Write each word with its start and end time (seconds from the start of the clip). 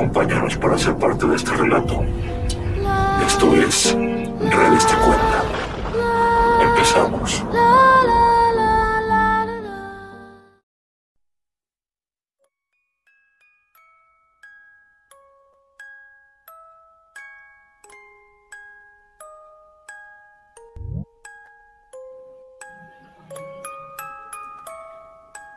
acompáñanos 0.00 0.56
para 0.56 0.78
ser 0.78 0.96
parte 0.96 1.26
de 1.26 1.36
este 1.36 1.50
relato. 1.50 2.02
Esto 3.26 3.54
es 3.54 3.94
Redes 3.94 4.88
de 4.88 4.96
Cuenta. 5.04 5.44
Empezamos. 6.62 7.44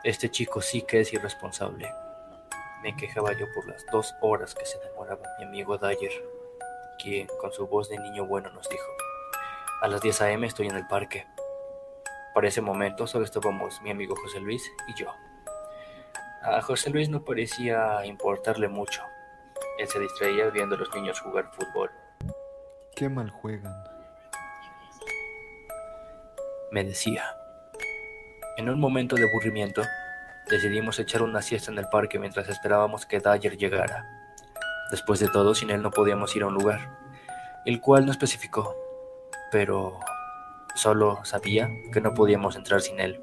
Este 0.04 0.30
chico 0.30 0.60
sí 0.60 0.82
que 0.82 1.00
es 1.00 1.14
irresponsable. 1.14 2.03
Me 2.84 2.94
quejaba 2.94 3.32
yo 3.32 3.46
por 3.54 3.66
las 3.66 3.86
dos 3.86 4.14
horas 4.20 4.54
que 4.54 4.66
se 4.66 4.78
demoraba 4.78 5.22
mi 5.38 5.46
amigo 5.46 5.78
Dyer, 5.78 6.12
quien 7.02 7.26
con 7.40 7.50
su 7.50 7.66
voz 7.66 7.88
de 7.88 7.98
niño 7.98 8.26
bueno 8.26 8.50
nos 8.50 8.68
dijo, 8.68 8.84
a 9.80 9.88
las 9.88 10.02
10 10.02 10.20
a.m. 10.20 10.46
estoy 10.46 10.66
en 10.66 10.76
el 10.76 10.86
parque. 10.86 11.26
Para 12.34 12.46
ese 12.46 12.60
momento 12.60 13.06
solo 13.06 13.24
estábamos 13.24 13.80
mi 13.80 13.90
amigo 13.90 14.14
José 14.14 14.38
Luis 14.38 14.70
y 14.86 15.00
yo. 15.00 15.06
A 16.42 16.60
José 16.60 16.90
Luis 16.90 17.08
no 17.08 17.24
parecía 17.24 18.04
importarle 18.04 18.68
mucho. 18.68 19.00
Él 19.78 19.88
se 19.88 19.98
distraía 19.98 20.50
viendo 20.50 20.74
a 20.74 20.78
los 20.78 20.94
niños 20.94 21.18
jugar 21.20 21.50
fútbol. 21.52 21.90
Qué 22.94 23.08
mal 23.08 23.30
juegan. 23.30 23.82
Me 26.70 26.84
decía. 26.84 27.34
En 28.58 28.68
un 28.68 28.78
momento 28.78 29.16
de 29.16 29.26
aburrimiento, 29.26 29.80
decidimos 30.48 30.98
echar 30.98 31.22
una 31.22 31.42
siesta 31.42 31.70
en 31.70 31.78
el 31.78 31.88
parque 31.88 32.18
mientras 32.18 32.48
esperábamos 32.48 33.06
que 33.06 33.20
Dyer 33.20 33.56
llegara. 33.56 34.06
Después 34.90 35.20
de 35.20 35.28
todo, 35.28 35.54
sin 35.54 35.70
él 35.70 35.82
no 35.82 35.90
podíamos 35.90 36.34
ir 36.36 36.42
a 36.42 36.46
un 36.46 36.54
lugar, 36.54 36.90
el 37.64 37.80
cual 37.80 38.06
no 38.06 38.12
especificó, 38.12 38.76
pero 39.50 39.98
solo 40.74 41.24
sabía 41.24 41.68
que 41.92 42.00
no 42.00 42.14
podíamos 42.14 42.56
entrar 42.56 42.80
sin 42.80 43.00
él. 43.00 43.22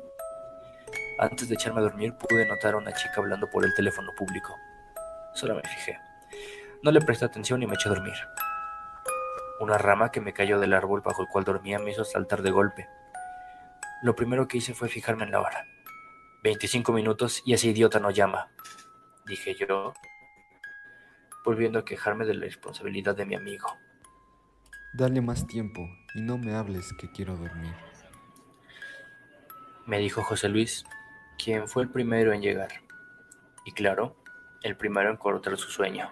Antes 1.20 1.50
de 1.50 1.56
echarme 1.56 1.82
a 1.82 1.84
dormir 1.84 2.16
pude 2.16 2.48
notar 2.48 2.74
a 2.74 2.78
una 2.78 2.94
chica 2.94 3.14
hablando 3.18 3.50
por 3.50 3.64
el 3.64 3.74
teléfono 3.76 4.12
público. 4.18 4.56
Solo 5.34 5.56
me 5.56 5.62
fijé. 5.62 6.00
No 6.84 6.92
le 6.92 7.00
presté 7.02 7.26
atención 7.26 7.62
y 7.62 7.68
me 7.68 7.76
eché 7.76 7.90
a 7.90 7.94
dormir. 7.94 8.16
Una 9.60 9.78
rama 9.78 10.12
que 10.12 10.20
me 10.20 10.34
cayó 10.34 10.60
del 10.60 10.74
árbol 10.74 11.02
bajo 11.02 11.22
el 11.22 11.28
cual 11.28 11.44
dormía 11.44 11.78
me 11.78 11.92
hizo 11.92 12.04
saltar 12.04 12.42
de 12.42 12.50
golpe. 12.50 12.90
Lo 14.02 14.16
primero 14.16 14.48
que 14.48 14.58
hice 14.58 14.74
fue 14.74 14.90
fijarme 14.90 15.26
en 15.26 15.32
la 15.32 15.42
hora. 15.42 15.68
25 16.44 16.92
minutos 16.92 17.44
y 17.46 17.54
ese 17.54 17.68
idiota 17.68 18.00
no 18.00 18.10
llama, 18.10 18.50
dije 19.28 19.54
yo, 19.54 19.94
volviendo 21.46 21.78
a 21.78 21.86
quejarme 21.86 22.26
de 22.26 22.34
la 22.34 22.46
responsabilidad 22.46 23.16
de 23.16 23.26
mi 23.26 23.36
amigo. 23.36 23.68
Dale 24.94 25.22
más 25.22 25.46
tiempo 25.46 25.88
y 26.16 26.22
no 26.22 26.40
me 26.40 26.56
hables 26.56 26.94
que 27.00 27.12
quiero 27.12 27.38
dormir. 27.38 27.76
Me 29.86 30.00
dijo 30.00 30.24
José 30.24 30.50
Luis, 30.50 30.84
quien 31.38 31.68
fue 31.68 31.84
el 31.84 31.90
primero 31.90 32.34
en 32.34 32.42
llegar. 32.42 32.72
Y 33.64 33.72
claro, 33.74 34.16
el 34.64 34.76
primero 34.76 35.12
en 35.12 35.18
cortar 35.18 35.58
su 35.58 35.70
sueño. 35.70 36.12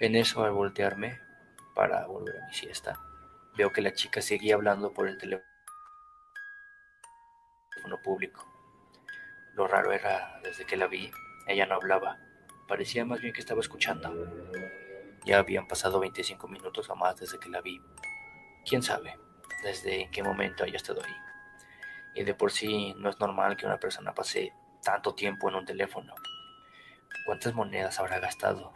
En 0.00 0.16
eso, 0.16 0.42
al 0.42 0.52
voltearme 0.52 1.20
para 1.74 2.06
volver 2.06 2.38
a 2.38 2.46
mi 2.46 2.54
siesta, 2.54 2.98
veo 3.58 3.70
que 3.72 3.82
la 3.82 3.92
chica 3.92 4.22
seguía 4.22 4.54
hablando 4.54 4.94
por 4.94 5.06
el 5.06 5.18
teléfono 5.18 5.44
público. 8.02 8.55
Lo 9.56 9.66
raro 9.66 9.90
era, 9.90 10.38
desde 10.42 10.66
que 10.66 10.76
la 10.76 10.86
vi, 10.86 11.10
ella 11.46 11.64
no 11.64 11.76
hablaba. 11.76 12.18
Parecía 12.68 13.06
más 13.06 13.22
bien 13.22 13.32
que 13.32 13.40
estaba 13.40 13.60
escuchando. 13.60 14.12
Ya 15.24 15.38
habían 15.38 15.66
pasado 15.66 15.98
25 15.98 16.46
minutos 16.46 16.90
o 16.90 16.94
más 16.94 17.16
desde 17.16 17.38
que 17.38 17.48
la 17.48 17.62
vi. 17.62 17.80
¿Quién 18.68 18.82
sabe 18.82 19.18
desde 19.62 20.10
qué 20.12 20.22
momento 20.22 20.62
haya 20.62 20.76
estado 20.76 21.02
ahí? 21.02 21.16
Y 22.14 22.24
de 22.24 22.34
por 22.34 22.52
sí 22.52 22.94
no 22.98 23.08
es 23.08 23.18
normal 23.18 23.56
que 23.56 23.64
una 23.64 23.80
persona 23.80 24.14
pase 24.14 24.52
tanto 24.84 25.14
tiempo 25.14 25.48
en 25.48 25.54
un 25.54 25.64
teléfono. 25.64 26.14
¿Cuántas 27.24 27.54
monedas 27.54 27.98
habrá 27.98 28.18
gastado? 28.18 28.74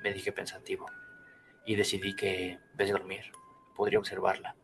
Me 0.00 0.12
dije 0.12 0.30
pensativo. 0.30 0.86
Y 1.66 1.74
decidí 1.74 2.14
que, 2.14 2.60
vez 2.74 2.86
de 2.86 2.92
dormir, 2.92 3.32
podría 3.74 3.98
observarla. 3.98 4.54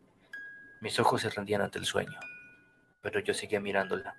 Mis 0.79 0.97
ojos 0.97 1.21
se 1.21 1.29
rendían 1.29 1.61
ante 1.61 1.77
el 1.77 1.85
sueño 1.85 2.17
pero 3.01 3.21
yo 3.21 3.33
seguía 3.33 3.61
mirándola. 3.61 4.17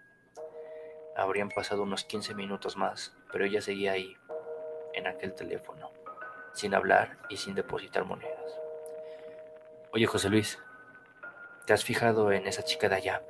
Habrían 1.18 1.48
pasado 1.48 1.82
unos 1.82 2.04
15 2.04 2.36
minutos 2.36 2.76
más, 2.76 3.12
pero 3.32 3.44
ella 3.44 3.60
seguía 3.60 3.90
ahí, 3.90 4.16
en 4.94 5.08
aquel 5.08 5.34
teléfono, 5.34 5.90
sin 6.52 6.76
hablar 6.76 7.18
y 7.28 7.38
sin 7.38 7.56
depositar 7.56 8.04
monedas. 8.04 8.60
Oye, 9.92 10.06
José 10.06 10.28
Luis, 10.30 10.60
¿te 11.66 11.72
has 11.72 11.82
fijado 11.82 12.30
en 12.30 12.46
esa 12.46 12.62
chica 12.62 12.88
de 12.88 12.94
allá? 12.94 13.22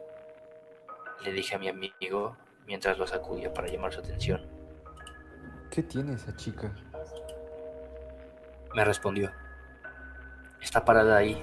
Le 1.25 1.33
dije 1.33 1.55
a 1.55 1.59
mi 1.59 1.69
amigo 1.69 2.37
mientras 2.67 2.99
lo 2.99 3.07
sacudía 3.07 3.55
para 3.55 3.69
llamar 3.69 3.95
su 3.95 4.01
atención. 4.01 4.47
¿Qué 5.71 5.83
tiene 5.83 6.13
esa 6.13 6.37
chica? 6.37 6.71
Me 8.75 8.85
respondió. 8.85 9.33
Está 10.61 10.85
parada 10.85 11.17
ahí. 11.17 11.43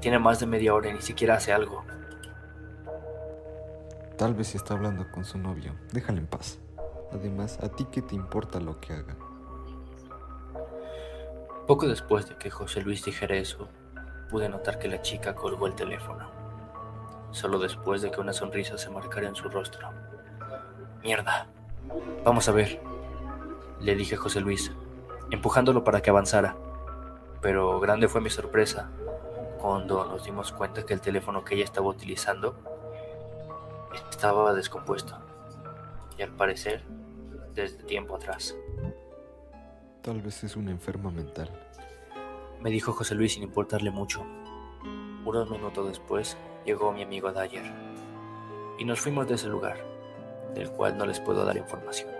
Tiene 0.00 0.18
más 0.18 0.40
de 0.40 0.46
media 0.46 0.74
hora 0.74 0.88
y 0.88 0.94
ni 0.94 1.02
siquiera 1.02 1.36
hace 1.36 1.52
algo. 1.52 1.84
Tal 4.16 4.32
vez 4.32 4.54
está 4.54 4.74
hablando 4.74 5.10
con 5.10 5.24
su 5.24 5.38
novio. 5.38 5.74
Déjala 5.92 6.20
en 6.20 6.28
paz. 6.28 6.60
Además, 7.12 7.58
¿a 7.60 7.68
ti 7.68 7.84
qué 7.90 8.00
te 8.00 8.14
importa 8.14 8.60
lo 8.60 8.80
que 8.80 8.92
haga? 8.92 9.16
Poco 11.66 11.88
después 11.88 12.28
de 12.28 12.36
que 12.36 12.48
José 12.48 12.82
Luis 12.82 13.04
dijera 13.04 13.34
eso, 13.34 13.68
pude 14.30 14.48
notar 14.48 14.78
que 14.78 14.86
la 14.86 15.02
chica 15.02 15.34
colgó 15.34 15.66
el 15.66 15.74
teléfono. 15.74 16.30
Solo 17.32 17.58
después 17.58 18.02
de 18.02 18.12
que 18.12 18.20
una 18.20 18.32
sonrisa 18.32 18.78
se 18.78 18.88
marcara 18.88 19.26
en 19.26 19.34
su 19.34 19.48
rostro. 19.48 19.88
Mierda. 21.02 21.48
Vamos 22.24 22.48
a 22.48 22.52
ver. 22.52 22.80
Le 23.80 23.96
dije 23.96 24.14
a 24.14 24.18
José 24.18 24.40
Luis, 24.40 24.70
empujándolo 25.32 25.82
para 25.82 26.02
que 26.02 26.10
avanzara. 26.10 26.54
Pero 27.40 27.80
grande 27.80 28.06
fue 28.06 28.20
mi 28.20 28.30
sorpresa 28.30 28.90
cuando 29.58 30.04
nos 30.04 30.24
dimos 30.24 30.52
cuenta 30.52 30.86
que 30.86 30.94
el 30.94 31.00
teléfono 31.00 31.44
que 31.44 31.56
ella 31.56 31.64
estaba 31.64 31.88
utilizando 31.88 32.73
estaba 33.94 34.52
descompuesto, 34.52 35.16
y 36.18 36.22
al 36.22 36.30
parecer 36.30 36.82
desde 37.54 37.82
tiempo 37.84 38.16
atrás. 38.16 38.54
Tal 40.02 40.20
vez 40.20 40.44
es 40.44 40.56
una 40.56 40.70
enferma 40.70 41.10
mental. 41.10 41.50
Me 42.60 42.70
dijo 42.70 42.92
José 42.92 43.14
Luis 43.14 43.34
sin 43.34 43.42
importarle 43.42 43.90
mucho. 43.90 44.24
Unos 45.24 45.50
minutos 45.50 45.88
después 45.88 46.36
llegó 46.64 46.92
mi 46.92 47.02
amigo 47.02 47.32
Dyer 47.32 47.64
y 48.78 48.84
nos 48.84 49.00
fuimos 49.00 49.26
de 49.28 49.34
ese 49.34 49.48
lugar, 49.48 49.78
del 50.54 50.70
cual 50.70 50.98
no 50.98 51.06
les 51.06 51.20
puedo 51.20 51.44
dar 51.44 51.56
información. 51.56 52.10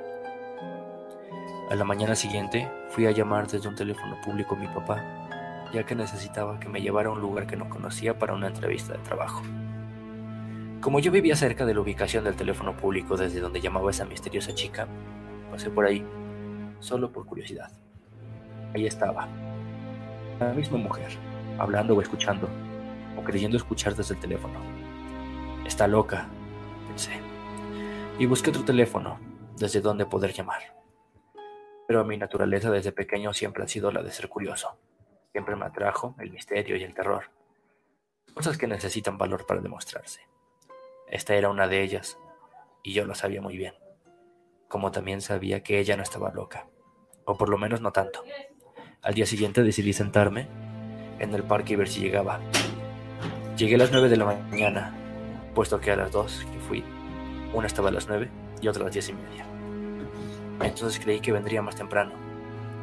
A 1.71 1.75
la 1.75 1.85
mañana 1.85 2.15
siguiente 2.15 2.71
fui 2.91 3.06
a 3.06 3.11
llamar 3.11 3.49
desde 3.49 3.69
un 3.69 3.75
teléfono 3.75 4.21
público 4.23 4.55
a 4.55 4.59
mi 4.59 4.69
papá, 4.69 5.03
ya 5.73 5.85
que 5.85 5.95
necesitaba 5.95 6.61
que 6.61 6.69
me 6.69 6.81
llevara 6.81 7.09
a 7.09 7.12
un 7.12 7.21
lugar 7.21 7.47
que 7.47 7.56
no 7.56 7.69
conocía 7.69 8.19
para 8.19 8.35
una 8.35 8.49
entrevista 8.49 8.93
de 8.93 8.99
trabajo. 9.01 9.43
Como 10.85 11.01
yo 11.01 11.11
vivía 11.11 11.35
cerca 11.35 11.65
de 11.65 11.73
la 11.73 11.81
ubicación 11.81 12.25
del 12.25 12.37
teléfono 12.37 12.77
público 12.77 13.17
desde 13.17 13.41
donde 13.41 13.63
llamaba 13.63 13.91
esa 13.91 14.05
misteriosa 14.05 14.55
chica, 14.55 14.87
pasé 15.51 15.71
por 15.71 15.87
ahí, 15.87 16.05
solo 16.79 17.11
por 17.11 17.25
curiosidad. 17.25 17.73
Ahí 18.75 18.85
estaba, 18.85 19.27
la 20.39 20.53
misma 20.53 20.77
mujer, 20.77 21.11
hablando 21.59 21.95
o 21.95 22.03
escuchando, 22.03 22.51
o 23.17 23.25
creyendo 23.25 23.57
escuchar 23.57 23.95
desde 23.95 24.13
el 24.13 24.21
teléfono. 24.21 24.61
Está 25.65 25.89
loca, 25.89 26.29
pensé, 26.89 27.19
y 28.19 28.27
busqué 28.27 28.51
otro 28.51 28.67
teléfono 28.67 29.19
desde 29.57 29.81
donde 29.81 30.05
poder 30.05 30.35
llamar. 30.35 30.77
Pero 31.89 32.05
mi 32.05 32.19
naturaleza 32.19 32.71
desde 32.71 32.93
pequeño 32.93 33.33
siempre 33.33 33.65
ha 33.65 33.69
sido 33.69 33.91
la 33.91 34.03
de 34.03 34.11
ser 34.11 34.29
curioso. 34.29 34.77
Siempre 35.33 35.57
me 35.57 35.65
atrajo 35.65 36.15
el 36.19 36.31
misterio 36.31 36.77
y 36.77 36.83
el 36.83 36.93
terror, 36.93 37.31
cosas 38.35 38.59
que 38.59 38.67
necesitan 38.67 39.17
valor 39.17 39.47
para 39.47 39.63
demostrarse. 39.63 40.21
Esta 41.14 41.37
era 41.37 41.49
una 41.49 41.69
de 41.69 41.81
ellas, 41.81 42.19
y 42.82 42.93
yo 42.93 43.05
lo 43.05 43.14
sabía 43.14 43.40
muy 43.40 43.56
bien, 43.56 43.75
como 44.66 44.90
también 44.90 45.20
sabía 45.20 45.62
que 45.62 45.78
ella 45.78 45.96
no 45.96 46.02
estaba 46.02 46.32
loca, 46.32 46.66
o 47.25 47.38
por 47.38 47.50
lo 47.50 47.56
menos 47.56 47.81
no 47.81 47.93
tanto. 47.93 48.25
Al 49.00 49.14
día 49.14 49.25
siguiente 49.25 49.62
decidí 49.62 49.93
sentarme 49.93 50.49
en 51.20 51.32
el 51.32 51.44
parque 51.44 51.75
y 51.75 51.76
ver 51.76 51.87
si 51.87 52.00
llegaba. 52.00 52.40
Llegué 53.56 53.76
a 53.76 53.78
las 53.78 53.93
9 53.93 54.08
de 54.08 54.16
la 54.16 54.25
mañana, 54.25 54.93
puesto 55.55 55.81
que 55.81 55.93
a 55.93 55.96
las 55.96 56.11
dos 56.11 56.44
que 56.52 56.58
fui, 56.58 56.82
una 57.52 57.69
estaba 57.69 57.90
a 57.90 57.93
las 57.93 58.08
9 58.08 58.28
y 58.61 58.66
otra 58.66 58.82
a 58.82 58.87
las 58.87 58.94
10 58.94 59.11
y 59.11 59.12
media. 59.12 59.46
Entonces 60.62 60.99
creí 60.99 61.20
que 61.20 61.31
vendría 61.31 61.62
más 61.62 61.76
temprano, 61.76 62.11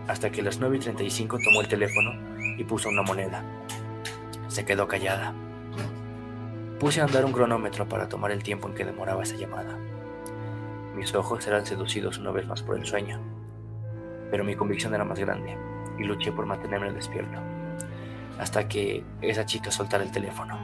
hasta 0.07 0.31
que 0.31 0.39
a 0.39 0.45
las 0.45 0.57
9 0.57 0.77
y 0.77 0.79
35 0.79 1.37
tomó 1.43 1.59
el 1.59 1.67
teléfono 1.67 2.13
y 2.57 2.63
puso 2.63 2.87
una 2.87 3.01
moneda. 3.01 3.43
Se 4.47 4.63
quedó 4.63 4.87
callada. 4.87 5.33
Puse 6.81 6.99
a 6.99 7.03
andar 7.03 7.23
un 7.25 7.31
cronómetro 7.31 7.87
para 7.87 8.09
tomar 8.09 8.31
el 8.31 8.41
tiempo 8.41 8.67
en 8.67 8.73
que 8.73 8.83
demoraba 8.83 9.21
esa 9.21 9.35
llamada. 9.35 9.77
Mis 10.95 11.13
ojos 11.13 11.45
eran 11.45 11.63
seducidos 11.63 12.17
una 12.17 12.31
vez 12.31 12.47
más 12.47 12.63
por 12.63 12.75
el 12.75 12.87
sueño, 12.87 13.19
pero 14.31 14.43
mi 14.43 14.55
convicción 14.55 14.95
era 14.95 15.03
más 15.03 15.19
grande 15.19 15.55
y 15.99 16.03
luché 16.03 16.31
por 16.31 16.47
mantenerme 16.47 16.91
despierto, 16.91 17.37
hasta 18.39 18.67
que 18.67 19.03
esa 19.21 19.45
chica 19.45 19.69
soltara 19.69 20.03
el 20.03 20.11
teléfono. 20.11 20.57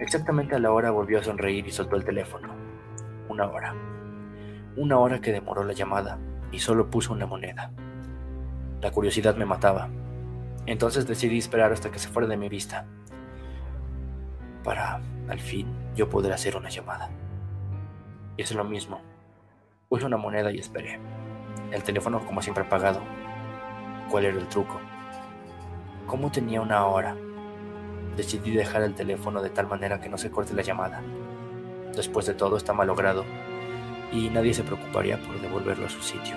Exactamente 0.00 0.56
a 0.56 0.58
la 0.58 0.72
hora 0.72 0.90
volvió 0.90 1.20
a 1.20 1.22
sonreír 1.22 1.64
y 1.68 1.70
soltó 1.70 1.94
el 1.94 2.04
teléfono. 2.04 2.48
Una 3.28 3.46
hora. 3.46 3.72
Una 4.76 4.98
hora 4.98 5.20
que 5.20 5.30
demoró 5.30 5.62
la 5.62 5.74
llamada 5.74 6.18
y 6.50 6.58
solo 6.58 6.90
puso 6.90 7.12
una 7.12 7.26
moneda. 7.26 7.70
La 8.80 8.90
curiosidad 8.90 9.36
me 9.36 9.46
mataba. 9.46 9.88
Entonces 10.66 11.06
decidí 11.06 11.38
esperar 11.38 11.72
hasta 11.72 11.92
que 11.92 12.00
se 12.00 12.08
fuera 12.08 12.26
de 12.26 12.36
mi 12.36 12.48
vista. 12.48 12.84
Para, 14.66 15.00
al 15.28 15.38
fin, 15.38 15.68
yo 15.94 16.10
poder 16.10 16.32
hacer 16.32 16.56
una 16.56 16.68
llamada. 16.68 17.08
Y 18.36 18.42
es 18.42 18.50
lo 18.52 18.64
mismo. 18.64 19.00
Puse 19.88 20.04
una 20.04 20.16
moneda 20.16 20.50
y 20.50 20.58
esperé. 20.58 20.98
El 21.70 21.84
teléfono 21.84 22.26
como 22.26 22.42
siempre 22.42 22.64
apagado. 22.64 23.00
¿Cuál 24.10 24.24
era 24.24 24.36
el 24.36 24.48
truco? 24.48 24.80
¿Cómo 26.08 26.32
tenía 26.32 26.60
una 26.60 26.84
hora? 26.84 27.16
Decidí 28.16 28.50
dejar 28.50 28.82
el 28.82 28.96
teléfono 28.96 29.40
de 29.40 29.50
tal 29.50 29.68
manera 29.68 30.00
que 30.00 30.08
no 30.08 30.18
se 30.18 30.32
corte 30.32 30.52
la 30.52 30.62
llamada. 30.62 31.00
Después 31.94 32.26
de 32.26 32.34
todo 32.34 32.56
está 32.56 32.72
malogrado 32.72 33.24
y 34.12 34.30
nadie 34.30 34.52
se 34.52 34.64
preocuparía 34.64 35.16
por 35.16 35.40
devolverlo 35.40 35.86
a 35.86 35.90
su 35.90 36.02
sitio. 36.02 36.34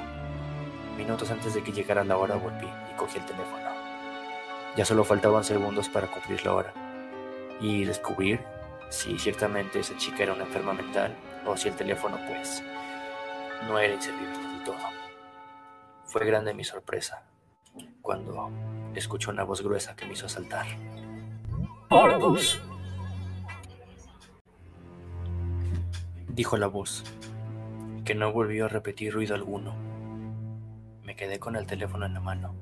Minutos 0.97 1.31
antes 1.31 1.55
de 1.55 1.63
que 1.63 1.71
llegara 1.71 2.03
la 2.03 2.17
hora 2.17 2.35
volví 2.35 2.67
y 2.67 2.95
cogí 2.95 3.17
el 3.17 3.25
teléfono. 3.25 3.69
Ya 4.77 4.85
solo 4.85 5.03
faltaban 5.03 5.43
segundos 5.43 5.89
para 5.89 6.05
cumplir 6.05 6.45
la 6.45 6.53
hora 6.53 6.88
y 7.59 7.85
descubrir 7.85 8.41
si 8.89 9.17
ciertamente 9.19 9.79
esa 9.79 9.97
chica 9.97 10.23
era 10.23 10.33
una 10.33 10.45
enferma 10.45 10.73
mental 10.73 11.15
o 11.45 11.55
si 11.55 11.69
el 11.69 11.75
teléfono 11.75 12.17
pues 12.27 12.63
no 13.67 13.77
era 13.77 13.93
inservible 13.93 14.37
del 14.37 14.63
todo. 14.63 14.77
Fue 16.05 16.25
grande 16.25 16.53
mi 16.53 16.63
sorpresa 16.63 17.23
cuando 18.01 18.49
escuché 18.95 19.29
una 19.29 19.43
voz 19.43 19.61
gruesa 19.61 19.95
que 19.95 20.05
me 20.05 20.13
hizo 20.13 20.27
saltar. 20.27 20.65
¡Pardos! 21.89 22.61
Dijo 26.29 26.57
la 26.57 26.67
voz, 26.67 27.03
que 28.05 28.15
no 28.15 28.31
volvió 28.31 28.65
a 28.65 28.69
repetir 28.69 29.13
ruido 29.13 29.35
alguno 29.35 29.89
me 31.09 31.15
quedé 31.15 31.39
con 31.39 31.55
el 31.55 31.65
teléfono 31.65 32.05
en 32.05 32.13
la 32.13 32.19
mano. 32.19 32.53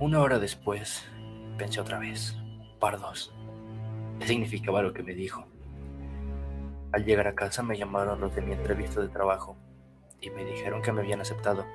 Una 0.00 0.20
hora 0.20 0.40
después, 0.40 1.04
pensé 1.56 1.80
otra 1.80 2.00
vez, 2.00 2.36
pardos. 2.78 3.34
¿Qué 4.20 4.26
significaba 4.26 4.82
lo 4.82 4.92
que 4.92 5.02
me 5.02 5.14
dijo? 5.14 5.46
Al 6.92 7.04
llegar 7.04 7.26
a 7.26 7.34
casa 7.34 7.62
me 7.62 7.76
llamaron 7.76 8.20
los 8.20 8.34
de 8.34 8.42
mi 8.42 8.52
entrevista 8.52 9.00
de 9.00 9.08
trabajo 9.08 9.56
y 10.20 10.30
me 10.30 10.44
dijeron 10.44 10.82
que 10.82 10.92
me 10.92 11.00
habían 11.00 11.20
aceptado, 11.20 11.66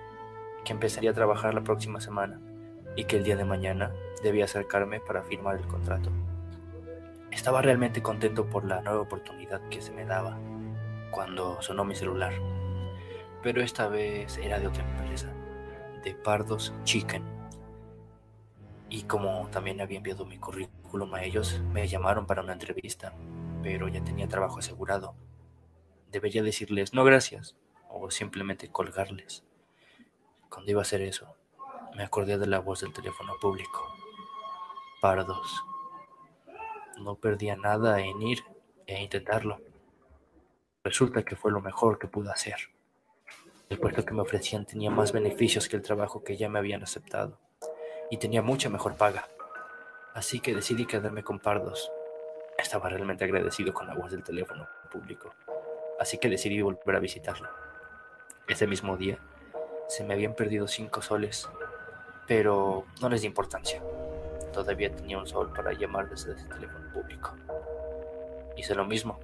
que 0.63 0.73
empezaría 0.73 1.11
a 1.11 1.15
trabajar 1.15 1.53
la 1.53 1.63
próxima 1.63 2.01
semana 2.01 2.39
y 2.95 3.05
que 3.05 3.17
el 3.17 3.23
día 3.23 3.35
de 3.35 3.45
mañana 3.45 3.91
debía 4.23 4.45
acercarme 4.45 4.99
para 4.99 5.23
firmar 5.23 5.57
el 5.57 5.67
contrato. 5.67 6.09
Estaba 7.31 7.61
realmente 7.61 8.01
contento 8.01 8.45
por 8.45 8.65
la 8.65 8.81
nueva 8.81 9.01
oportunidad 9.01 9.61
que 9.69 9.81
se 9.81 9.91
me 9.91 10.05
daba 10.05 10.37
cuando 11.11 11.61
sonó 11.61 11.85
mi 11.85 11.95
celular 11.95 12.33
pero 13.41 13.61
esta 13.61 13.87
vez 13.87 14.37
era 14.37 14.59
de 14.59 14.67
otra 14.67 14.83
empresa, 14.83 15.27
de 16.03 16.13
Pardos 16.13 16.73
Chicken. 16.83 17.23
Y 18.89 19.03
como 19.03 19.47
también 19.51 19.81
había 19.81 19.97
enviado 19.97 20.25
mi 20.25 20.37
currículum 20.37 20.80
a 20.91 21.23
ellos, 21.23 21.61
me 21.71 21.87
llamaron 21.87 22.25
para 22.25 22.41
una 22.41 22.53
entrevista, 22.53 23.13
pero 23.63 23.87
ya 23.87 24.03
tenía 24.03 24.27
trabajo 24.27 24.59
asegurado. 24.59 25.15
Debería 26.11 26.43
decirles 26.43 26.93
no 26.93 27.05
gracias 27.05 27.55
o 27.89 28.11
simplemente 28.11 28.69
colgarles. 28.69 29.43
Cuando 30.49 30.71
iba 30.71 30.81
a 30.81 30.83
hacer 30.83 31.01
eso, 31.01 31.33
me 31.95 32.03
acordé 32.03 32.37
de 32.37 32.45
la 32.45 32.59
voz 32.59 32.81
del 32.81 32.91
teléfono 32.91 33.33
público. 33.41 33.95
Pardos. 35.01 35.63
No 36.99 37.15
perdía 37.15 37.55
nada 37.55 38.01
en 38.01 38.21
ir 38.21 38.43
e 38.85 39.01
intentarlo. 39.01 39.61
Resulta 40.83 41.23
que 41.23 41.37
fue 41.37 41.51
lo 41.51 41.61
mejor 41.61 41.99
que 41.99 42.07
pude 42.07 42.31
hacer. 42.31 42.57
El 43.69 43.79
puesto 43.79 44.03
que 44.03 44.13
me 44.13 44.21
ofrecían 44.21 44.65
tenía 44.65 44.91
más 44.91 45.13
beneficios 45.13 45.69
que 45.69 45.77
el 45.77 45.81
trabajo 45.81 46.21
que 46.21 46.35
ya 46.35 46.49
me 46.49 46.59
habían 46.59 46.83
aceptado 46.83 47.39
y 48.09 48.17
tenía 48.17 48.41
mucha 48.41 48.69
mejor 48.69 48.97
paga. 48.97 49.29
Así 50.13 50.41
que 50.41 50.53
decidí 50.53 50.85
quedarme 50.85 51.23
con 51.23 51.39
Pardos. 51.39 51.89
Estaba 52.57 52.89
realmente 52.89 53.23
agradecido 53.23 53.73
con 53.73 53.87
la 53.87 53.93
voz 53.93 54.11
del 54.11 54.23
teléfono 54.23 54.67
público, 54.91 55.33
así 55.99 56.17
que 56.17 56.29
decidí 56.29 56.61
volver 56.61 56.95
a 56.95 56.99
visitarlo. 56.99 57.49
Ese 58.47 58.67
mismo 58.67 58.97
día 58.97 59.19
se 59.87 60.03
me 60.03 60.13
habían 60.13 60.35
perdido 60.35 60.67
cinco 60.67 61.01
soles, 61.01 61.49
pero 62.27 62.85
no 63.01 63.07
les 63.07 63.21
di 63.21 63.27
importancia. 63.27 63.81
Todavía 64.51 64.93
tenía 64.93 65.17
un 65.17 65.27
sol 65.27 65.51
para 65.53 65.71
llamar 65.71 66.09
desde 66.09 66.33
ese 66.33 66.45
teléfono 66.45 66.91
público. 66.91 67.33
Hice 68.57 68.75
lo 68.75 68.85
mismo. 68.85 69.17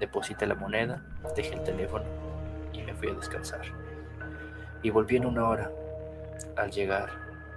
Deposité 0.00 0.44
la 0.46 0.56
moneda, 0.56 1.04
dejé 1.36 1.54
el 1.54 1.62
teléfono 1.62 2.04
y 2.72 2.82
me 2.82 2.94
fui 2.94 3.10
a 3.10 3.14
descansar. 3.14 3.62
Y 4.82 4.90
volví 4.90 5.16
en 5.16 5.26
una 5.26 5.48
hora. 5.48 5.70
Al 6.56 6.72
llegar, 6.72 7.10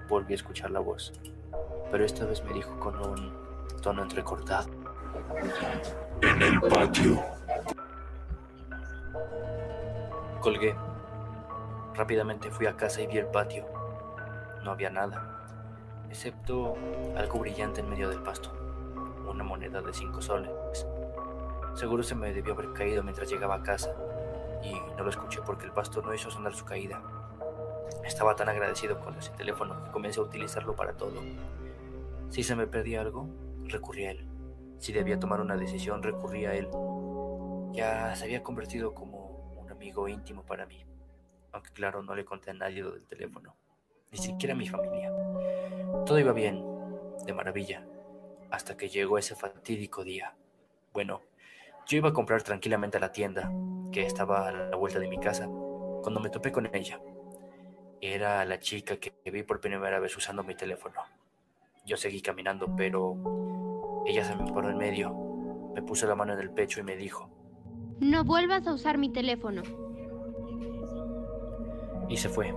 volví 0.07 0.33
a 0.33 0.35
escuchar 0.35 0.69
la 0.69 0.79
voz, 0.79 1.11
pero 1.91 2.05
esta 2.05 2.25
vez 2.25 2.43
me 2.43 2.53
dijo 2.53 2.79
con 2.79 2.95
un 2.99 3.31
tono 3.81 4.03
entrecortado. 4.03 4.69
En 6.21 6.41
el 6.41 6.61
patio. 6.61 7.21
Colgué. 10.39 10.75
Rápidamente 11.95 12.51
fui 12.51 12.67
a 12.67 12.75
casa 12.75 13.01
y 13.01 13.07
vi 13.07 13.17
el 13.17 13.27
patio. 13.27 13.65
No 14.63 14.71
había 14.71 14.89
nada, 14.89 15.37
excepto 16.09 16.75
algo 17.15 17.39
brillante 17.39 17.81
en 17.81 17.89
medio 17.89 18.09
del 18.09 18.21
pasto. 18.21 18.51
Una 19.27 19.43
moneda 19.43 19.81
de 19.81 19.93
cinco 19.93 20.21
soles. 20.21 20.51
Seguro 21.73 22.03
se 22.03 22.15
me 22.15 22.33
debió 22.33 22.53
haber 22.53 22.73
caído 22.73 23.03
mientras 23.03 23.29
llegaba 23.29 23.55
a 23.55 23.63
casa 23.63 23.93
y 24.63 24.73
no 24.97 25.03
lo 25.03 25.09
escuché 25.09 25.41
porque 25.41 25.65
el 25.65 25.71
pasto 25.71 26.01
no 26.01 26.13
hizo 26.13 26.31
sonar 26.31 26.53
su 26.53 26.65
caída. 26.65 27.01
Estaba 28.03 28.35
tan 28.35 28.49
agradecido 28.49 28.99
con 28.99 29.15
ese 29.15 29.31
teléfono 29.31 29.83
que 29.83 29.91
comencé 29.91 30.19
a 30.19 30.23
utilizarlo 30.23 30.75
para 30.75 30.93
todo. 30.93 31.21
Si 32.29 32.43
se 32.43 32.55
me 32.55 32.67
perdía 32.67 33.01
algo, 33.01 33.29
recurría 33.65 34.09
a 34.09 34.11
él. 34.11 34.27
Si 34.79 34.93
debía 34.93 35.19
tomar 35.19 35.41
una 35.41 35.55
decisión, 35.55 36.03
recurría 36.03 36.51
a 36.51 36.55
él. 36.55 36.69
Ya 37.71 38.15
se 38.15 38.25
había 38.25 38.43
convertido 38.43 38.93
como 38.93 39.55
un 39.57 39.71
amigo 39.71 40.07
íntimo 40.07 40.43
para 40.43 40.65
mí. 40.65 40.85
Aunque 41.51 41.71
claro, 41.71 42.03
no 42.03 42.15
le 42.15 42.25
conté 42.25 42.51
a 42.51 42.53
nadie 42.53 42.83
lo 42.83 42.91
del 42.91 43.07
teléfono. 43.07 43.55
Ni 44.11 44.17
siquiera 44.17 44.53
a 44.53 44.57
mi 44.57 44.67
familia. 44.67 45.11
Todo 46.05 46.19
iba 46.19 46.33
bien, 46.33 46.63
de 47.25 47.33
maravilla, 47.33 47.85
hasta 48.51 48.77
que 48.77 48.89
llegó 48.89 49.17
ese 49.17 49.35
fatídico 49.35 50.03
día. 50.03 50.35
Bueno, 50.93 51.21
yo 51.87 51.97
iba 51.97 52.09
a 52.09 52.13
comprar 52.13 52.43
tranquilamente 52.43 52.97
a 52.97 53.01
la 53.01 53.11
tienda, 53.11 53.51
que 53.91 54.05
estaba 54.05 54.47
a 54.47 54.51
la 54.51 54.75
vuelta 54.75 54.99
de 54.99 55.07
mi 55.07 55.19
casa, 55.19 55.47
cuando 56.03 56.19
me 56.19 56.29
topé 56.29 56.51
con 56.51 56.73
ella. 56.73 56.99
Era 58.01 58.45
la 58.45 58.59
chica 58.59 58.97
que 58.97 59.13
vi 59.25 59.43
por 59.43 59.59
primera 59.59 59.99
vez 59.99 60.15
usando 60.15 60.43
mi 60.43 60.55
teléfono. 60.55 61.01
Yo 61.87 61.95
seguí 61.95 62.21
caminando, 62.21 62.75
pero 62.75 64.03
ella 64.05 64.25
se 64.25 64.35
me 64.35 64.51
paró 64.51 64.69
en 64.69 64.77
medio, 64.77 65.71
me 65.73 65.81
puso 65.81 66.05
la 66.05 66.15
mano 66.15 66.33
en 66.33 66.39
el 66.39 66.51
pecho 66.51 66.81
y 66.81 66.83
me 66.83 66.97
dijo, 66.97 67.29
No 68.01 68.25
vuelvas 68.25 68.67
a 68.67 68.73
usar 68.73 68.97
mi 68.97 69.09
teléfono. 69.09 69.63
Y 72.09 72.17
se 72.17 72.27
fue. 72.27 72.53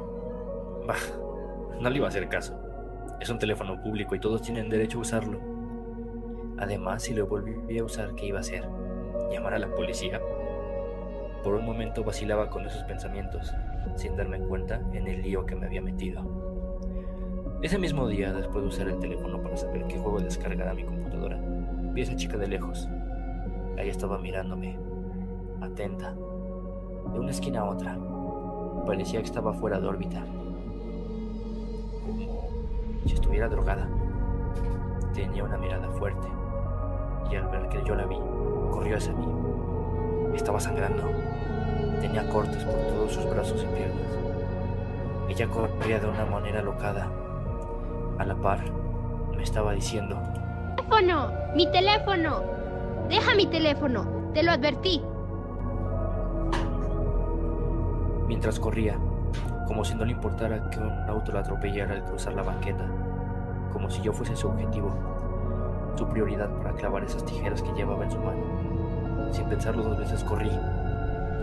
Bah, 0.84 0.96
no 1.80 1.88
le 1.88 1.98
iba 1.98 2.06
a 2.06 2.08
hacer 2.08 2.28
caso. 2.28 2.60
Es 3.20 3.30
un 3.30 3.38
teléfono 3.38 3.80
público 3.80 4.16
y 4.16 4.20
todos 4.20 4.42
tienen 4.42 4.68
derecho 4.68 4.98
a 4.98 5.02
usarlo. 5.02 5.40
Además, 6.58 7.04
si 7.04 7.14
lo 7.14 7.28
volví 7.28 7.78
a 7.78 7.84
usar, 7.84 8.16
¿qué 8.16 8.26
iba 8.26 8.38
a 8.38 8.40
hacer? 8.40 8.68
llamar 9.30 9.54
a 9.54 9.60
la 9.60 9.68
policía. 9.68 10.20
Por 11.44 11.54
un 11.54 11.64
momento 11.64 12.02
vacilaba 12.02 12.50
con 12.50 12.66
esos 12.66 12.82
pensamientos, 12.82 13.54
sin 13.94 14.16
darme 14.16 14.40
cuenta 14.40 14.82
en 14.92 15.06
el 15.06 15.22
lío 15.22 15.46
que 15.46 15.54
me 15.54 15.66
había 15.66 15.80
metido. 15.80 16.49
Ese 17.62 17.78
mismo 17.78 18.06
día, 18.08 18.32
después 18.32 18.62
de 18.62 18.68
usar 18.68 18.88
el 18.88 18.98
teléfono 18.98 19.42
para 19.42 19.54
saber 19.54 19.84
qué 19.86 19.98
juego 19.98 20.18
descargar 20.18 20.68
a 20.68 20.72
mi 20.72 20.82
computadora, 20.82 21.38
vi 21.92 22.00
a 22.00 22.04
esa 22.04 22.16
chica 22.16 22.38
de 22.38 22.48
lejos. 22.48 22.88
Ella 23.76 23.90
estaba 23.90 24.16
mirándome, 24.16 24.78
atenta, 25.60 26.14
de 27.12 27.18
una 27.18 27.30
esquina 27.30 27.60
a 27.60 27.64
otra. 27.64 27.98
Parecía 28.86 29.20
que 29.20 29.26
estaba 29.26 29.52
fuera 29.52 29.78
de 29.78 29.86
órbita, 29.86 30.24
como 32.06 33.04
si 33.04 33.12
estuviera 33.12 33.46
drogada. 33.46 33.90
Tenía 35.12 35.44
una 35.44 35.58
mirada 35.58 35.90
fuerte, 35.90 36.28
y 37.30 37.36
al 37.36 37.46
ver 37.48 37.68
que 37.68 37.84
yo 37.84 37.94
la 37.94 38.06
vi, 38.06 38.16
corrió 38.70 38.96
hacia 38.96 39.12
mí. 39.12 39.26
Estaba 40.34 40.60
sangrando. 40.60 41.02
Tenía 42.00 42.26
cortes 42.30 42.64
por 42.64 42.74
todos 42.86 43.12
sus 43.12 43.28
brazos 43.28 43.62
y 43.62 43.66
piernas. 43.76 44.18
Ella 45.28 45.46
corría 45.46 46.00
de 46.00 46.08
una 46.08 46.24
manera 46.24 46.62
locada. 46.62 47.19
A 48.20 48.24
la 48.24 48.34
par, 48.34 48.60
me 49.34 49.42
estaba 49.42 49.72
diciendo... 49.72 50.20
¡Teléfono! 50.76 51.32
¡Mi 51.56 51.70
teléfono! 51.72 52.42
¡Deja 53.08 53.34
mi 53.34 53.46
teléfono! 53.46 54.04
¡Te 54.34 54.42
lo 54.42 54.52
advertí! 54.52 55.02
mientras 58.40 58.60
corría, 58.60 58.96
como 59.66 59.84
si 59.84 59.94
no 59.94 60.04
le 60.04 60.12
importara 60.12 60.70
que 60.70 60.78
un 60.78 60.90
auto 61.08 61.32
la 61.32 61.40
atropellara 61.40 61.94
al 61.94 62.04
cruzar 62.04 62.32
la 62.32 62.42
banqueta, 62.42 62.86
como 63.72 63.90
si 63.90 64.00
yo 64.02 64.12
fuese 64.12 64.36
su 64.36 64.48
objetivo, 64.48 64.94
su 65.94 66.06
prioridad 66.06 66.48
para 66.58 66.72
clavar 66.72 67.04
esas 67.04 67.24
tijeras 67.24 67.60
que 67.60 67.72
llevaba 67.72 68.04
en 68.04 68.10
su 68.10 68.18
mano. 68.18 69.32
Sin 69.32 69.46
pensarlo 69.46 69.82
dos 69.82 69.98
veces 69.98 70.24
corrí. 70.24 70.50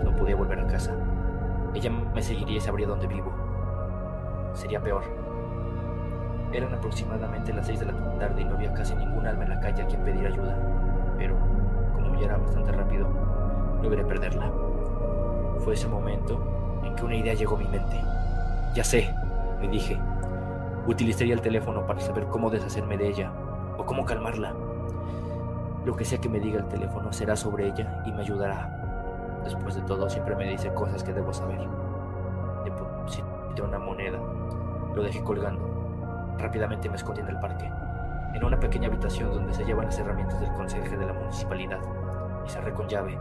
No 0.03 0.15
podía 0.15 0.35
volver 0.35 0.59
a 0.59 0.67
casa. 0.67 0.95
Ella 1.73 1.89
me 1.89 2.21
seguiría 2.23 2.57
y 2.57 2.61
sabría 2.61 2.87
dónde 2.87 3.05
vivo. 3.05 3.31
Sería 4.53 4.81
peor. 4.81 5.03
Eran 6.53 6.73
aproximadamente 6.73 7.53
las 7.53 7.65
seis 7.65 7.79
de 7.79 7.87
la 7.87 7.93
tarde 8.19 8.41
y 8.41 8.45
no 8.45 8.55
había 8.55 8.73
casi 8.73 8.95
ningún 8.95 9.27
alma 9.27 9.43
en 9.43 9.49
la 9.49 9.59
calle 9.59 9.83
a 9.83 9.87
quien 9.87 10.01
pedir 10.03 10.25
ayuda. 10.25 10.57
Pero, 11.17 11.35
como 11.93 12.15
ya 12.19 12.27
era 12.27 12.37
bastante 12.37 12.71
rápido, 12.71 13.07
logré 13.81 14.03
perderla. 14.05 14.51
Fue 15.59 15.73
ese 15.73 15.87
momento 15.87 16.39
en 16.83 16.95
que 16.95 17.05
una 17.05 17.15
idea 17.15 17.33
llegó 17.33 17.55
a 17.55 17.59
mi 17.59 17.67
mente. 17.67 18.01
Ya 18.73 18.83
sé, 18.83 19.13
me 19.59 19.67
dije. 19.67 19.99
Utilizaría 20.87 21.33
el 21.33 21.41
teléfono 21.41 21.85
para 21.85 21.99
saber 21.99 22.27
cómo 22.27 22.49
deshacerme 22.49 22.97
de 22.97 23.09
ella 23.09 23.31
o 23.77 23.85
cómo 23.85 24.05
calmarla. 24.05 24.53
Lo 25.83 25.95
que 25.95 26.05
sea 26.05 26.19
que 26.19 26.29
me 26.29 26.39
diga 26.39 26.59
el 26.59 26.67
teléfono 26.67 27.11
será 27.11 27.35
sobre 27.35 27.67
ella 27.67 28.03
y 28.05 28.11
me 28.11 28.21
ayudará. 28.21 29.41
Después 29.43 29.75
de 29.75 29.81
todo, 29.81 30.09
siempre 30.09 30.35
me 30.35 30.49
dice 30.49 30.73
cosas 30.73 31.03
que 31.03 31.13
debo 31.13 31.33
saber. 31.33 31.59
Deposité 32.63 33.61
una 33.61 33.79
moneda. 33.79 34.19
Lo 34.95 35.03
dejé 35.03 35.23
colgando. 35.23 35.76
Rápidamente 36.37 36.89
me 36.89 36.95
escondí 36.95 37.21
en 37.21 37.29
el 37.29 37.39
parque, 37.39 37.71
en 38.33 38.43
una 38.43 38.59
pequeña 38.59 38.87
habitación 38.87 39.31
donde 39.31 39.53
se 39.53 39.65
llevan 39.65 39.85
las 39.85 39.97
herramientas 39.97 40.39
del 40.39 40.53
conserje 40.53 40.95
de 40.95 41.05
la 41.05 41.13
municipalidad, 41.13 41.79
y 42.45 42.49
cerré 42.49 42.73
con 42.73 42.87
llave. 42.87 43.17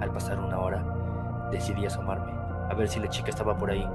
Al 0.00 0.10
pasar 0.10 0.38
una 0.38 0.58
hora, 0.58 0.84
decidí 1.50 1.86
asomarme, 1.86 2.32
a 2.70 2.74
ver 2.74 2.88
si 2.88 3.00
la 3.00 3.08
chica 3.08 3.30
estaba 3.30 3.56
por 3.56 3.70
ahí. 3.70 3.88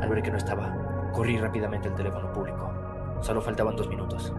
Al 0.00 0.08
ver 0.08 0.22
que 0.22 0.30
no 0.30 0.36
estaba, 0.36 0.72
corrí 1.12 1.38
rápidamente 1.38 1.88
al 1.88 1.94
teléfono 1.94 2.32
público. 2.32 2.70
Solo 3.20 3.40
faltaban 3.40 3.76
dos 3.76 3.88
minutos. 3.88 4.32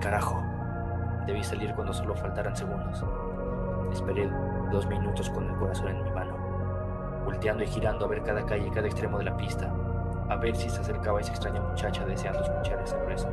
Carajo, 0.00 0.42
debí 1.26 1.44
salir 1.44 1.74
cuando 1.74 1.92
solo 1.92 2.14
faltaran 2.14 2.56
segundos. 2.56 3.04
Esperé 3.92 4.30
dos 4.70 4.86
minutos 4.86 5.30
con 5.30 5.48
el 5.48 5.56
corazón 5.56 5.88
en 5.88 6.02
mi 6.02 6.10
mano, 6.10 6.34
volteando 7.24 7.62
y 7.62 7.66
girando 7.66 8.04
a 8.04 8.08
ver 8.08 8.22
cada 8.22 8.44
calle 8.44 8.66
y 8.66 8.70
cada 8.70 8.86
extremo 8.86 9.18
de 9.18 9.24
la 9.24 9.36
pista, 9.36 9.72
a 10.28 10.36
ver 10.36 10.56
si 10.56 10.68
se 10.68 10.80
acercaba 10.80 11.20
esa 11.20 11.30
extraña 11.30 11.60
muchacha 11.60 12.04
deseando 12.04 12.42
escuchar 12.42 12.80
esa 12.80 12.98
gruesa 12.98 13.28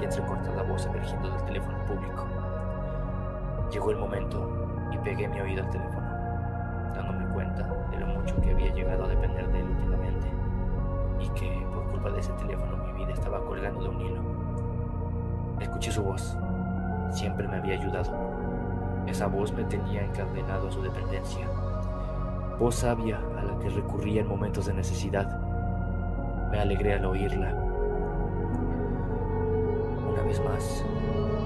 y 0.00 0.04
entrecortada 0.04 0.62
voz 0.62 0.86
emergiendo 0.86 1.30
del 1.30 1.44
teléfono 1.44 1.78
público. 1.86 2.26
Llegó 3.70 3.90
el 3.90 3.98
momento 3.98 4.88
y 4.92 4.98
pegué 4.98 5.28
mi 5.28 5.40
oído 5.40 5.62
al 5.62 5.70
teléfono, 5.70 6.06
dándome 6.94 7.32
cuenta 7.32 7.62
de 7.90 7.98
lo 7.98 8.06
mucho 8.06 8.40
que 8.40 8.50
había 8.50 8.72
llegado 8.72 9.04
a 9.04 9.08
depender 9.08 9.48
de 9.48 9.60
él 9.60 9.66
últimamente 9.66 10.28
y 11.20 11.28
que 11.30 11.66
por 11.72 11.84
culpa 11.90 12.10
de 12.10 12.20
ese 12.20 12.32
teléfono 12.32 12.76
mi 12.84 12.92
vida 12.92 13.12
estaba 13.12 13.40
colgando 13.44 13.82
de 13.82 13.88
un 13.88 14.00
hilo. 14.00 14.22
Escuché 15.60 15.92
su 15.92 16.02
voz, 16.02 16.36
siempre 17.10 17.46
me 17.46 17.56
había 17.56 17.74
ayudado. 17.74 18.10
Esa 19.06 19.28
voz 19.28 19.52
me 19.52 19.64
tenía 19.64 20.02
encadenado 20.02 20.68
a 20.68 20.72
su 20.72 20.82
dependencia. 20.82 21.46
Voz 22.58 22.76
sabia 22.76 23.20
a 23.38 23.44
la 23.44 23.58
que 23.60 23.68
recurría 23.70 24.22
en 24.22 24.28
momentos 24.28 24.66
de 24.66 24.74
necesidad 24.74 25.51
me 26.52 26.60
alegré 26.60 26.92
al 26.92 27.04
oírla. 27.06 27.54
Una 30.06 30.22
vez 30.22 30.38
más, 30.44 30.84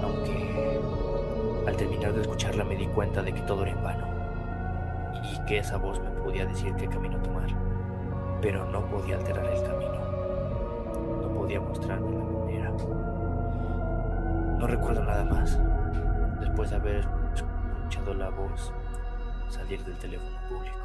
aunque 0.02 0.80
al 1.64 1.76
terminar 1.76 2.12
de 2.12 2.22
escucharla 2.22 2.64
me 2.64 2.74
di 2.74 2.86
cuenta 2.88 3.22
de 3.22 3.32
que 3.32 3.40
todo 3.42 3.62
era 3.62 3.70
en 3.70 3.82
vano 3.84 4.06
y 5.22 5.38
que 5.46 5.58
esa 5.58 5.76
voz 5.76 6.00
me 6.00 6.10
podía 6.10 6.44
decir 6.44 6.74
qué 6.74 6.88
camino 6.88 7.18
tomar, 7.22 7.46
pero 8.42 8.66
no 8.66 8.84
podía 8.86 9.16
alterar 9.16 9.46
el 9.46 9.62
camino, 9.62 9.94
no 11.22 11.28
podía 11.34 11.60
mostrarme 11.60 12.10
la 12.10 12.24
manera. 12.24 12.72
No 14.58 14.66
recuerdo 14.66 15.04
nada 15.04 15.24
más, 15.24 15.56
después 16.40 16.70
de 16.70 16.76
haber 16.76 17.08
escuchado 17.32 18.12
la 18.12 18.30
voz 18.30 18.72
salir 19.48 19.84
del 19.84 19.96
teléfono 19.98 20.36
público. 20.48 20.76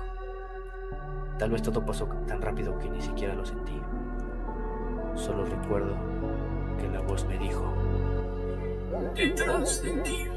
Tal 1.39 1.49
vez 1.49 1.63
todo 1.63 1.83
pasó 1.83 2.05
tan 2.27 2.39
rápido 2.39 2.77
que 2.77 2.87
ni 2.87 3.01
siquiera 3.01 3.33
lo 3.33 3.43
sentí. 3.43 3.81
Solo 5.15 5.45
recuerdo 5.45 5.95
que 6.79 6.87
la 6.87 7.01
voz 7.01 7.25
me 7.25 7.37
dijo, 7.37 7.73
detrás 9.15 9.83
de 9.83 9.91
ti 10.01 10.27